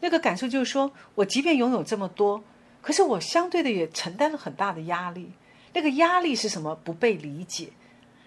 [0.00, 2.42] 那个感受就是说我即便拥有这么多，
[2.82, 5.30] 可是我相对的也承担了很大的压力。
[5.72, 6.74] 那个压力是什么？
[6.82, 7.68] 不被理解。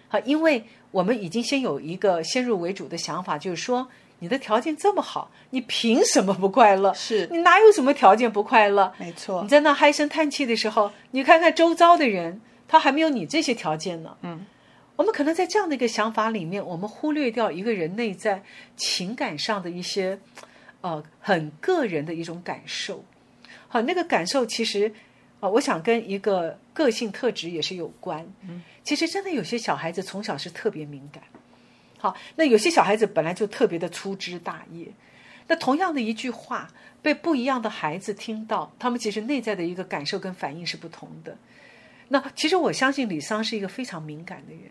[0.08, 3.88] 好，因为我们已经先有一个先入为主的想法，就是说
[4.20, 6.92] 你的条件这么好，你凭什么不快乐？
[6.94, 8.92] 是你哪有什么条件不快乐？
[8.98, 14.16] 没错你，在那唉声叹气的时候，你看看周遭的人，他还没有你这些条件呢。
[14.22, 14.46] 嗯，
[15.00, 18.42] 我们可能在这样的一个想法里面，我们忽略掉一个人内在
[18.76, 20.20] 情感上的一些，
[20.82, 23.02] 呃，很个人的一种感受。
[23.66, 24.92] 好，那个感受其实，
[25.40, 28.30] 啊、我想跟一个个性特质也是有关。
[28.46, 31.22] 嗯，其实真的有些小孩子从小是特别敏感。
[31.96, 34.86] 好，那有些小孩子本来就特别的粗枝大叶。
[35.46, 36.68] 那同样的一句话，
[37.00, 41.38] 被不一样的孩子听到，他们其实内在的一个感受跟反应是不同的。
[42.08, 44.64] 那其实我相信李桑是一个非常敏感的人，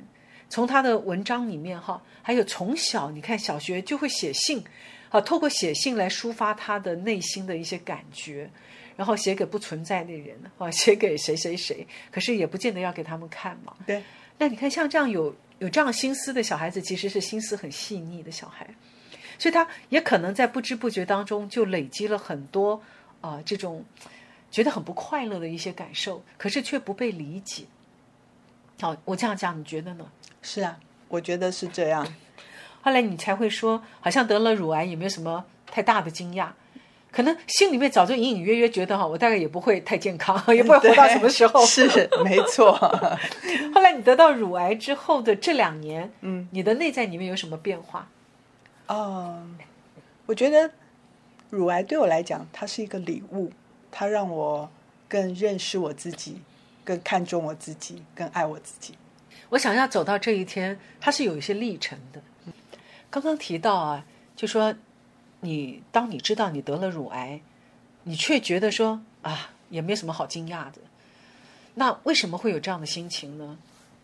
[0.49, 4.63] 从他的文章里面哈，还有从小你看小学就会写信，
[5.09, 8.49] 啊，透过写信来抒发他的内心的一些感觉，
[8.97, 13.75] 然后写给不存在的人啊，写给谁谁谁，可是也不见得要给他们看嘛。
[13.85, 14.03] 对，
[14.37, 18.67] 那你看像这样有有这样心思的小孩子，其实是心思很细腻的小孩，
[19.37, 22.81] 所以他也可能在不知不觉当中就累积了很多
[23.21, 23.83] 啊、这种
[24.49, 27.65] 觉得很不快乐的一些感受，可是却不被理解。
[28.79, 30.09] 好，我这样讲，你觉得呢？
[30.51, 32.03] 是啊，我觉得是这样。
[32.81, 36.47] 后来你才会说，好像得了乳癌也没有什么太大的惊讶，
[37.11, 41.63] 可能心里面早就隐隐约约觉得哈，我大概也不会太健康， 也不会活到什么时候。
[41.67, 42.71] 是没错。
[43.75, 48.09] 后来你得到乳癌之后的这两年，嗯，你的内在里面有什么变化？
[48.87, 49.43] 哦，
[50.25, 50.71] 我觉得
[51.51, 53.51] 乳癌对我来讲，它是一个礼物，
[53.91, 54.67] 它让我
[55.07, 56.41] 更认识我自己，
[56.83, 58.95] 更看重我自己，更爱我自己。
[59.49, 62.21] 我想要走到这一天，它是有一些历程的。
[63.09, 64.75] 刚刚提到啊，就说
[65.39, 67.41] 你当你知道你得了乳癌，
[68.03, 70.79] 你却觉得说啊，也没什么好惊讶的。
[71.73, 73.57] 那为什么会有这样的心情呢？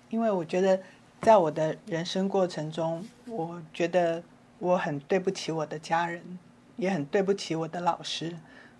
[0.10, 0.79] 因为我觉得，
[1.21, 4.23] 在我的人生过程中，我觉得
[4.60, 6.39] 我很对不起我的家人，
[6.77, 8.36] 也很对不起我的老师。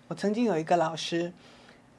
[0.08, 1.32] 我曾经有一个老师，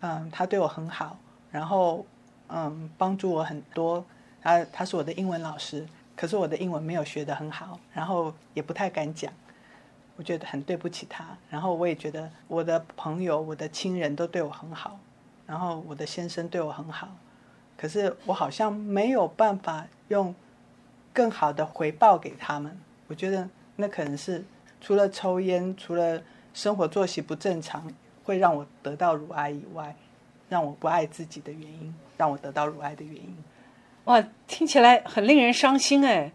[0.01, 1.19] 嗯，他对我很好，
[1.51, 2.07] 然后
[2.49, 4.05] 嗯，帮助我很多。
[4.47, 9.33] 他他是我的英文老师，可是我的英文没有学得很好，然后也不太敢讲，
[10.15, 11.37] 我觉得很对不起他。
[11.51, 15.01] 然后我也觉得我的朋友、我的亲人都对我很好，
[15.49, 17.09] 然后我的先生对我很好，
[17.77, 20.33] 可是我好像没有办法用
[21.13, 22.79] 更好的回报给他们。
[23.09, 24.45] 我觉得那可能是
[24.81, 26.23] 除了抽烟、除了
[26.55, 29.97] 生活作息不正常，会让我得到乳癌以外，
[30.49, 33.37] 让我不爱自己的原因，让我得到乳癌的原因。
[34.07, 36.31] 哇，听起来很令人伤心哎！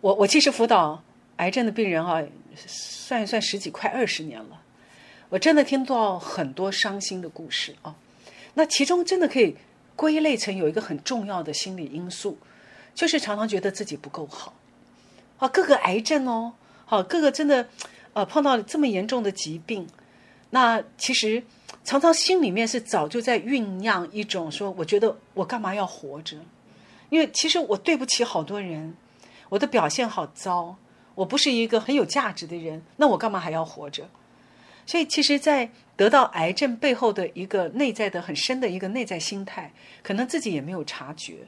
[0.00, 1.02] 我我其实辅导
[1.38, 2.22] 癌症的病人啊，
[2.54, 4.62] 算一算十几快二十年了，
[5.28, 7.96] 我真的听到很多伤心的故事啊。
[8.54, 9.56] 那其中真的可以
[9.96, 12.38] 归类成有一个很重要的心理因素，
[12.94, 14.54] 就是常常觉得自己不够好
[15.38, 15.48] 啊。
[15.48, 16.52] 各个癌症哦，
[16.84, 17.68] 好，各个真的
[18.12, 19.84] 呃碰到这么严重的疾病，
[20.50, 21.42] 那其实
[21.82, 26.36] 常常心里面是早就在酝酿一种说，我觉得我干嘛要活着？
[27.10, 28.96] 因为其实我对不起好多人，
[29.50, 30.76] 我的表现好糟，
[31.14, 34.08] 我不是一个很有价值的人，那我干嘛还要活着？
[34.86, 41.46] 所以，其实，在得到癌症背后的一个内在的很深的一个内在心态，可能自己也没有察觉。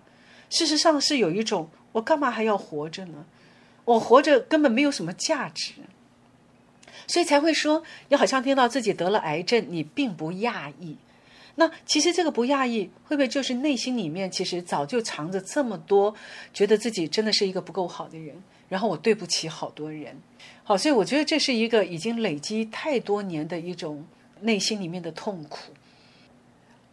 [0.49, 3.25] 事实上，是有一种我干嘛还要活着呢？
[3.85, 5.73] 我活着根本没有什么价值，
[7.09, 10.97] 所以才会说，你好像听到自己得了癌症，你并不讶异。
[11.55, 16.15] 那其实这个不讶异，会不会就是内心里面其实早就藏着这么多，
[16.55, 18.35] 觉得自己真的是一个不够好的人，
[18.69, 20.17] 然后我对不起好多人。
[20.65, 24.05] 好，所以我觉得这是一个已经累积太多年的一种
[24.41, 25.73] 内心里面的痛苦。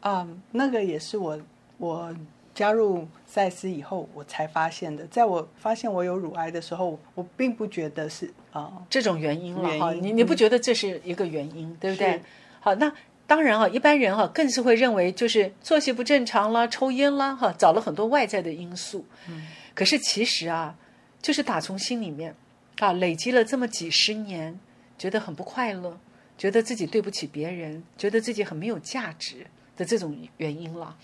[0.02, 1.39] 嗯，那个也是我
[1.78, 2.15] 我
[2.54, 5.06] 加入赛斯以后我才发现的。
[5.08, 12.19] 在我发现我有乳癌的时候，我并不觉得是啊、这种原因了哈，你你不觉得这是一个原因，对不对？
[12.60, 12.91] 好，那
[13.30, 19.06] 当然啊，一般人哈更是会认为就是作息不正常啦、抽烟啦哈，找了很多外在的因素。
[19.28, 20.76] 嗯，可是其实啊，
[21.22, 22.34] 就是打从心里面
[22.80, 24.60] 啊累积了这么几十年，
[24.98, 25.96] 觉得很不快乐，
[26.39, 29.46] 觉得自己对不起别人，觉得自己很没有价值
[29.78, 30.98] 的这种原因了。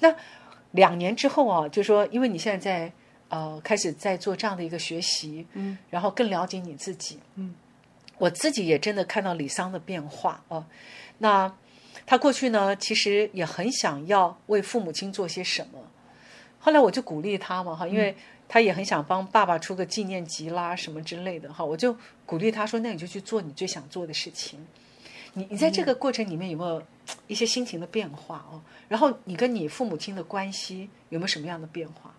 [0.00, 0.12] 那
[0.72, 2.92] 两年之后啊，就说因为你现在在
[3.28, 7.54] 呃开始在做这样的一个学习，嗯，然后更了解你自己，嗯，
[8.18, 10.64] 我自己也真的看到李桑的变化哦。
[11.22, 11.50] 那
[12.04, 15.78] 他过去呢，其实也很想要为父母亲做些什么，
[16.58, 18.14] 后来我就鼓励他嘛哈，因为
[18.48, 24.58] 他也很想帮爸爸出个纪念集啦什么之类的哈，我就鼓励他说，那你就去做你最想做的事情。
[25.34, 26.82] 你你在这个过程里面有没有
[27.28, 28.60] 一些心情的变化哦？
[28.88, 32.12] 然后你跟你父母亲的关系有没有什么样的变化？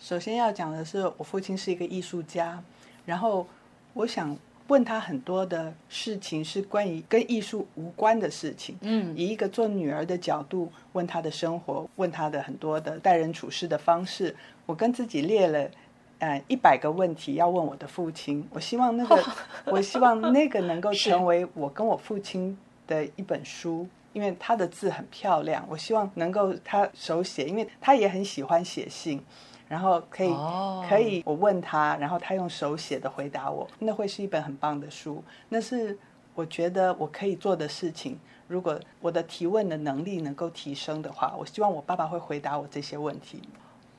[0.00, 2.60] 首先要讲的是，我父亲是一个艺术家，
[3.06, 3.46] 然后
[3.92, 4.36] 我想
[4.68, 8.76] 问他很多的事情是关于跟艺术无关的事情。
[8.80, 14.34] 嗯以一个做女儿的角度问他的生活，问他的很多的待人处事的方式。
[14.66, 15.70] 我跟自己列了，
[16.18, 18.46] 呃，一百个问题要问我的父亲。
[18.50, 19.22] 我希望那个，
[19.66, 25.62] 我希望那个能够成为我跟我父亲的一本书，因为他的字很漂亮。
[25.68, 29.22] 我希望能够他手写，因为他也很喜欢写信，
[29.68, 35.22] 然后可以、哦可以我问他，然后他用手写的回答我，那会是一本很棒的书。
[35.48, 35.98] 那是
[36.34, 38.18] 我觉得我可以做的事情。
[38.46, 43.42] 如果我的提问的能力能够提升的话，我希望我爸爸会回答我这些问题。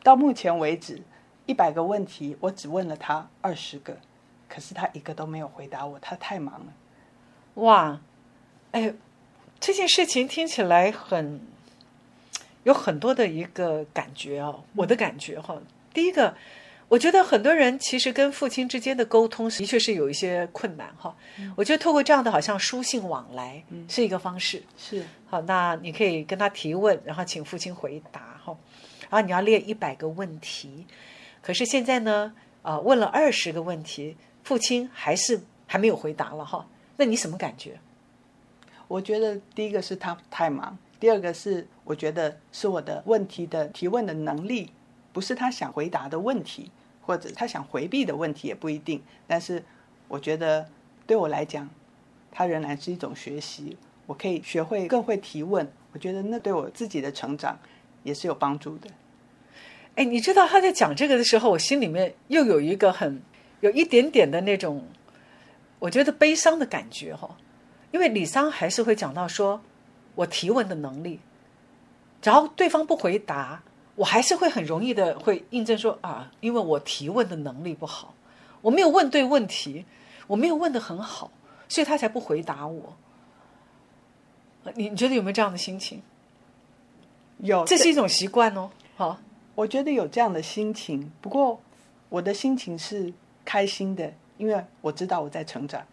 [0.04, 1.02] 到目前为止，
[1.48, 3.98] 一百个问题我只问了他二十个，
[4.48, 6.74] 可是他一个都没有回答我，他太忙了。
[7.56, 8.00] 哇，
[8.72, 8.94] 哎，
[9.60, 11.42] 这件事情听起来很
[12.66, 15.58] 有很多的一个感觉哦，我的感觉哈。
[15.94, 16.36] 第一个，
[16.88, 21.16] 我觉得很多人其实跟父亲之间的沟通的确是有一些困难哈。
[21.56, 24.62] 我觉得透过这样的好像书信往来是一个方式。
[24.78, 28.58] 是好，那你可以跟他提问，然后请父亲回答哈。
[29.10, 30.86] 然后你要列一百个问题，
[31.42, 36.68] 可是现在呢，啊、问了二十个问题，父亲还是还没有回答了哈。
[36.98, 37.80] 那你什么感觉？
[38.88, 44.72] 我觉得第一个是他太忙，第二个是我觉得是我的问题的提问的能力，
[45.14, 46.72] 不是他想回答的问题，
[47.04, 49.00] 或者他想回避的问题也不一定。
[49.28, 49.64] 但是
[50.08, 50.68] 我觉得
[51.06, 51.70] 对我来讲，
[52.32, 55.72] 它仍然是一种学习，我可以学会更会提问。
[55.94, 57.56] 我觉得那对我自己的成长
[58.02, 58.90] 也是有帮助的。
[59.94, 63.22] 哎，你知道他在讲这个的时候，我心里面又有一个很
[63.62, 64.84] 有一点点的那种，
[65.78, 67.38] 我觉得悲伤的感觉哈。
[67.92, 69.62] 因为李桑还是会讲到说，
[70.16, 71.20] 我提问的能力，
[72.22, 73.62] 只要对方不回答，
[73.96, 78.14] 我还是会很容易的会印证说啊，因为我提问的能力不好，
[78.62, 79.86] 我没有问对问题，
[80.28, 81.30] 我没有问的很好，
[81.68, 82.96] 所以他才不回答我。
[84.64, 86.02] 呃你你觉得有没有这样的心情？
[87.38, 88.72] 有这是一种习惯哦。
[88.96, 89.20] 好，
[89.54, 91.60] 我觉得有这样的心情，不过
[92.10, 95.86] 我的心情是开心的，因为我知道我在成长。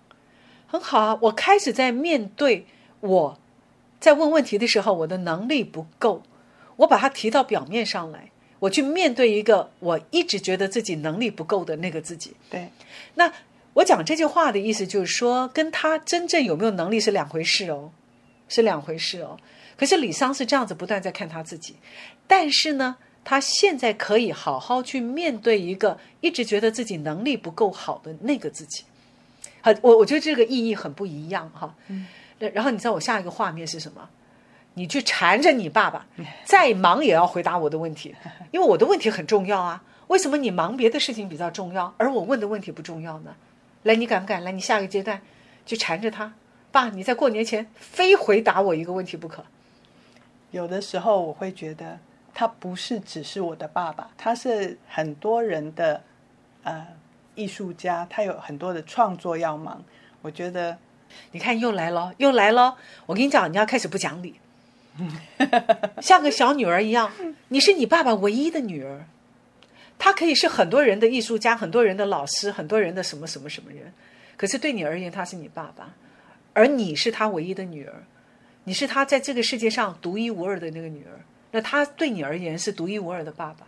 [0.67, 2.65] 很好啊，我开始在面对
[3.01, 3.39] 我
[4.03, 6.25] 在问问题的时候，我的能力不够，
[6.75, 12.33] 我把它提到表面上来，我去面对一个我一直觉得自己能力不够的那个自己。
[12.51, 12.69] 对，
[13.15, 13.33] 那
[13.75, 17.93] 我讲这句话的意思就是说，跟他真正有没有能力是两回事哦，
[18.49, 19.39] 是两回事哦。
[19.77, 21.77] 可是李桑是这样子不断在看他自己，
[22.27, 28.83] 但是呢，他现在可以好好去面对一个一直觉得自己能力不够好的那个自己。
[29.61, 31.73] 好，我我觉得这个意义很不一样哈。
[31.87, 32.09] 嗯。
[32.51, 34.09] 然后你知道我下一个画面是什么？
[34.75, 36.07] 你去缠着你爸爸，
[36.45, 38.15] 再忙也要回答我的问题，
[38.51, 39.83] 因为我的问题很重要啊。
[40.09, 43.35] 为什么你忙别的事情比较重要，而我问的问题不重要呢？
[43.85, 44.53] 来，你敢不敢来？
[44.53, 45.21] 你下个阶段
[45.65, 46.35] 去缠着他，
[46.71, 49.45] 爸，你在过年前非回答我一个问题不可。
[50.51, 51.99] 有的时候我会觉得
[52.35, 56.03] 他不是只是我的爸爸，他是很多人的
[56.63, 56.87] 呃
[57.35, 59.83] 艺术家，他有很多的创作要忙。
[60.21, 60.77] 我觉得
[61.33, 62.77] 你看又来了，又来了。
[63.07, 64.35] 我跟你讲，你要开始不讲理，
[66.01, 67.11] 像个小女儿一样。
[67.49, 69.07] 你是你爸爸唯一的女儿，
[69.99, 73.93] 他可以是很多人的艺术家，很多人的老师，很多人的什么什么什么人。
[74.37, 75.95] 可是对你而言，他是你爸爸，
[76.53, 78.05] 而你是他唯一的女儿，
[78.65, 81.21] 你是他在这个世界上独一无二的那个女儿。
[81.53, 83.67] 那他对你而言是独一无二的爸爸。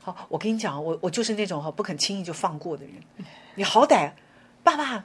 [0.00, 2.94] 好，我跟你讲，我我就是那种哈不肯轻易就放过的人。
[3.56, 4.12] 你好歹，
[4.62, 5.04] 爸爸，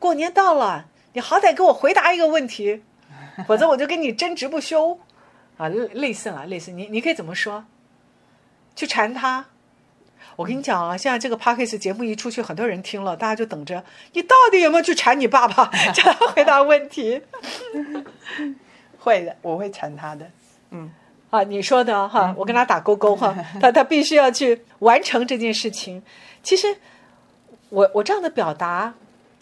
[0.00, 2.82] 过年到了，你好歹给我回答一个问题，
[3.46, 4.98] 否则我就跟你争执不休。
[5.56, 7.64] 啊，类类似了，类似你你可以怎么说？
[8.74, 9.44] 去缠他。
[10.36, 13.84] 我跟你讲啊，现在这个 p a c k a g e 节目一出去，很多人听了，大家就等着
[14.14, 17.20] 你到底有没有去缠你爸爸， 叫他回答问题。
[18.98, 20.30] 会的，我会缠他的。
[20.70, 20.90] 嗯，
[21.28, 26.02] 啊，你说的哈，我跟他打勾勾哈，他他必须要去完成这件事情。
[26.42, 26.74] 其实，
[27.68, 28.94] 我我这样的表达，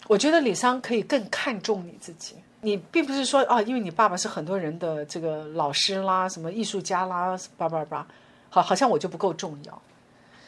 [0.09, 2.33] 我觉得李商可以更看重你自己。
[2.61, 8.07] 你并不是说啊，因为你爸爸是很多人的这个老师啦，什么艺术家啦，叭叭叭，
[8.49, 9.81] 好，好像我就不够重要。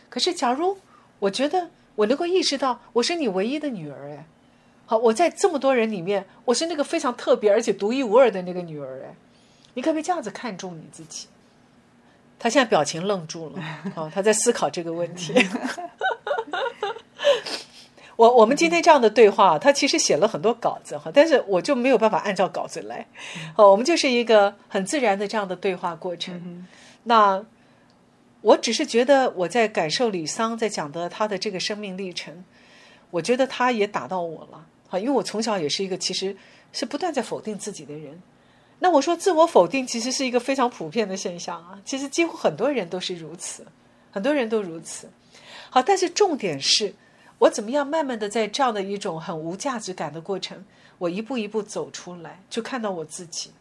[0.09, 0.75] 可是，假如
[1.19, 4.25] 我觉得我能够意识到我是你唯一的女儿，哎，
[4.87, 9.15] 好，我在这么多人里面，我是那个非常特别而且独一无二的那个女儿，哎，
[9.75, 11.27] 你可不可以这样子看重你自己？
[12.39, 15.35] 他现在表情愣住了， 哦，他在思考这个问题。
[18.17, 23.07] 我我们今天这样的对话，他其实写了很多稿子哈，但是我就没有办法按照稿子来，
[23.55, 26.67] 哦，我们就是一个很自然的这样的对话过程。
[27.03, 27.43] 那
[28.41, 32.43] 我只是觉得我在感受李桑在讲的他的这个生命历程，
[33.09, 36.35] 我觉得他也打到我了，哈，因为我从小也是一个其实
[36.73, 38.21] 是不断在否定自己的人。
[38.79, 43.65] 那我说自我否定其实是一个非常普遍的现象啊，其实几乎很多人都是如此，
[44.11, 45.09] 很多人都如此。
[45.69, 46.93] 好，但是重点是。
[47.41, 50.63] 我怎么样慢慢的在这样的一种很无价值感的过程，
[50.99, 53.51] 我一步一步走出来，就看到我自己。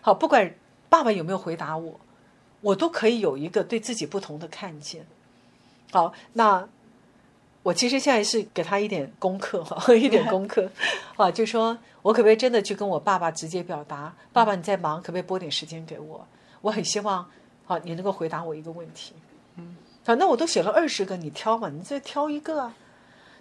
[0.00, 0.52] 好，不管
[0.88, 2.00] 爸爸有没有回答我，
[2.60, 5.06] 我都可以有一个对自己不同的看见。
[5.92, 6.68] 好，那
[7.62, 10.68] 我其实现在是给他一点功课哈， 一点 功课
[11.16, 16.26] 啊，就说我可不可以真的去跟我爸爸直接表达，爸爸你在忙，可不可以拨点时间给我？
[16.62, 17.24] 我很希望
[17.64, 19.14] 好你能够回答我一个问题。
[19.54, 22.74] 嗯，反正我都写了二十个，你挑嘛，你再挑一个啊。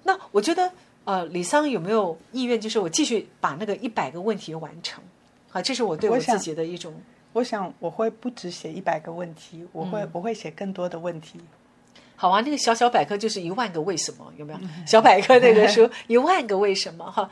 [0.04, 0.72] 那我觉得，
[1.06, 5.04] 呃，李桑有没有意愿，就是我继续把那个一百个问题完成？
[5.52, 6.94] 啊，这是我对我自己的一种。
[7.34, 11.40] 我想我会不止写一百个问题，我会我会写更多的问题。
[12.16, 14.60] 好啊，那个小小百科就是一万个为什么，有没有？
[14.86, 17.10] 小百科那个书 一万个为什么？
[17.12, 17.30] 哈，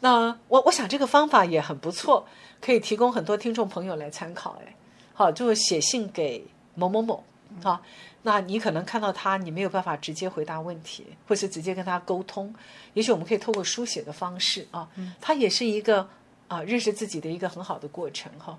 [0.00, 2.26] 那我我想这个方法也很不错，
[2.60, 4.60] 可以提供很多听众朋友来参考。
[4.64, 4.74] 哎，
[5.14, 7.24] 好，就写信给某某某，
[7.62, 7.80] 啊。
[8.28, 12.54] 那你可能看到他，你没有办法直接回答问题，或是直接跟他沟通。
[12.92, 14.86] 也许我们可以透过书写的方式啊，
[15.18, 16.06] 它也是一个
[16.46, 18.58] 啊认识自己的一个很好的过程哈。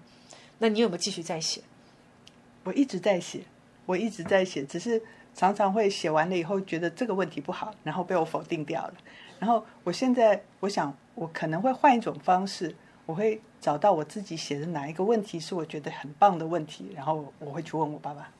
[0.57, 1.61] 那你有没有继续在写？
[2.63, 3.43] 我一直在写，
[3.85, 4.99] 我一直在写，只是
[5.35, 8.93] 常常会写完了以后觉得这个问题不好，然后被我否定掉了。
[9.37, 18.31] 然后我现在我想，我可能会换一种方式，我会找到我自己写的哪一个问题是我觉得很棒的问题，然后我会去问我爸爸。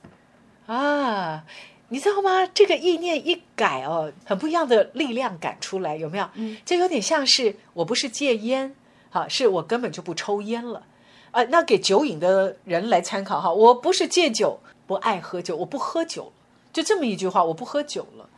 [0.72, 1.44] 啊，
[1.88, 2.46] 你知道吗？
[2.54, 6.30] 这个意念一改哦，很不一样的力量感出来，有没有？
[6.36, 8.76] 嗯，这有点像是我不是戒烟，
[9.10, 10.84] 哈，是我根本就不抽烟了，
[11.32, 16.32] 啊，那给酒瘾的人来参考哈，我不是戒酒，不爱喝酒，我不喝酒了，
[16.72, 18.30] 就这么一句话，我不喝酒了。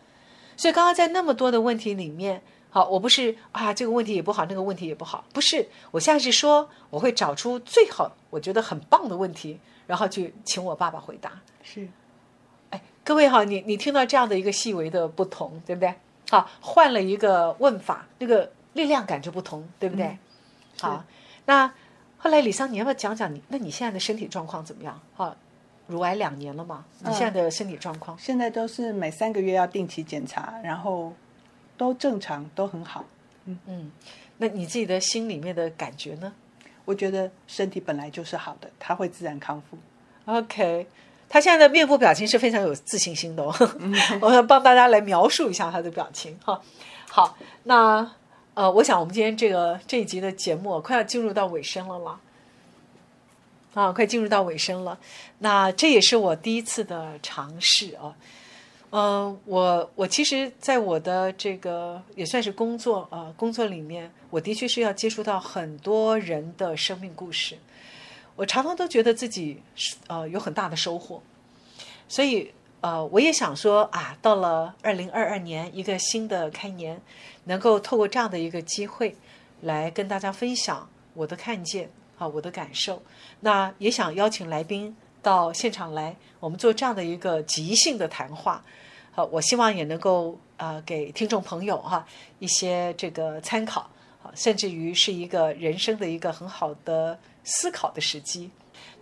[0.55, 11.89] 所以刚刚在那么多的问题里面，好，我不是啊，这个问题也不好，那个问题也不好，不是，我现在是说，我会找出最好，我觉得很棒的问题，然后去请我爸爸回答，是。
[13.03, 15.93] 各位哈，你你听到这样的一个细微的不同，对不对？
[16.29, 20.17] 好，换了一个问法，那个力量感就不同，对不对？
[20.79, 21.03] 好，
[21.45, 21.73] 那
[22.17, 23.41] 后来李桑，你要不要讲讲你？
[23.49, 25.01] 那你现在的身体状况怎么样？
[25.15, 25.35] 好，
[25.87, 26.85] 乳癌两年了嘛？
[26.99, 28.17] 你现在的身体状况？
[28.19, 31.11] 现在都是每三个月要定期检查，然后
[31.75, 33.03] 都正常，都很好。
[33.45, 33.91] 嗯嗯，
[34.37, 36.31] 那你自己的心里面的感觉呢？
[36.85, 39.77] 我觉得身体本来就是好的，它会自然康复。
[40.25, 40.87] OK。
[41.31, 43.55] 他现在的面部表情是非常有自信心的，哦，
[44.19, 46.61] 我要帮大家来描述一下他的表情哈。
[47.09, 48.11] 好，那
[48.53, 52.19] 呃，我想我们今天这个这一集的节目快要进入到尾声了啦，
[53.73, 54.99] 啊，快进入到尾声了。
[55.39, 58.13] 那这也是我第一次的尝试啊，
[58.91, 67.57] 嗯，我我其实，在我的这个也算是工作啊工作里面，我的确是要接触到很多人的生命故事。
[68.35, 69.61] 我常常都觉得自己
[70.07, 71.21] 呃有很大的收获，
[72.07, 76.99] 所以呃我也想说啊，到了二零二二年一个新的开年，
[77.43, 79.15] 能够透过这样的一个机会
[79.61, 83.03] 来跟大家分享我的看见啊我的感受，
[83.41, 88.63] 那也想邀请来宾到现场来，我们做这样的一个即兴的谈话，
[89.11, 92.07] 好，我希望也能够呃给听众朋友哈
[92.39, 93.89] 一些这个参考。
[94.23, 97.17] 啊，甚至于是一个人生的一个很好的。
[97.43, 98.51] 思考的时机。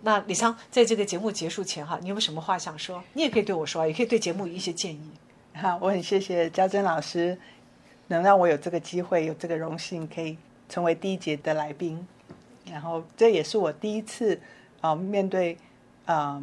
[0.02, 3.02] 那李桑，在这个节目结束前哈，你有没有什么话想说？
[3.12, 5.10] 你也可以对我说，也可以对节目一些建议。
[5.52, 7.36] 哈，我很谢谢嘉珍老师，
[8.06, 10.38] 能让我有这个机会，有这个荣幸，可以
[10.68, 12.06] 成为第一节的来宾。
[12.64, 14.40] 然后这也是我第一次
[14.80, 15.58] 啊，面对
[16.06, 16.40] 啊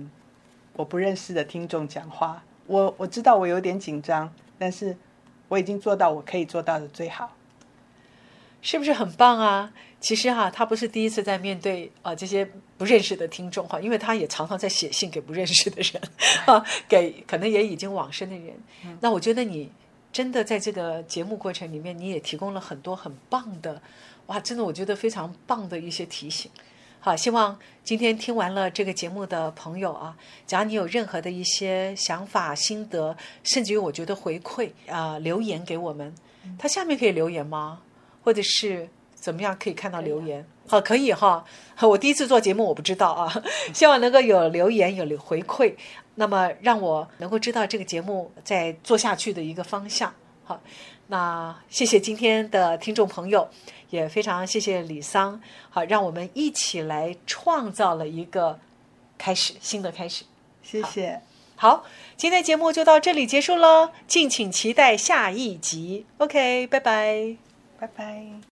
[0.73, 2.43] 我不认识的听众讲话。
[2.67, 4.95] 我我知道我有点紧张，但是
[5.47, 7.31] 我已经做到我可以做到的最好。
[8.61, 9.71] 是不是很棒啊？
[9.99, 12.47] 其实哈，他不是第一次在面对啊这些
[12.77, 16.01] 不认识的听众哈，因为他也常常在写信给不认识的人
[16.45, 18.55] 啊，给可能也已经往生的人。
[19.01, 19.71] 那我觉得你
[20.13, 23.81] 真的在这个节目过程里面，你也提供了很多很棒的，
[24.27, 26.49] 哇，真的我觉得非常棒的一些提醒。
[26.99, 36.13] 好，希望今天听完了这个节目的朋友啊，假如你有任何的一些想法、心得，甚至于我觉得回馈啊、留言给我们，
[36.59, 37.81] 他下面可以留言吗？
[38.28, 40.45] 或者是怎么样可以看到留言？
[40.67, 41.45] 好，可以哈。
[41.80, 43.34] 我第一次做节目，我不知道啊，
[43.73, 45.73] 希望能够有留言、有留回馈，
[46.15, 50.13] 那么让我能够知道这个节目在做下去的一个方向。
[50.43, 50.59] 好，
[51.07, 53.47] 那谢谢今天的听众朋友，
[53.91, 55.41] 也非常谢谢李桑。
[55.69, 58.59] 好，让我们一起来创造了一个
[59.17, 60.25] 开始，新的开始。
[60.61, 61.21] 谢谢。
[61.55, 61.86] 好，
[62.17, 66.05] 今天节目就到这里结束喽，敬请期待下一集。
[66.17, 67.46] OK，拜拜。
[67.78, 68.56] 拜拜。